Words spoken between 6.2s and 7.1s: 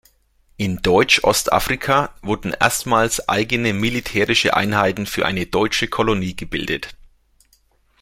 gebildet.